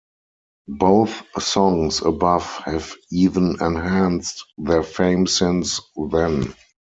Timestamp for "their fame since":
4.57-5.79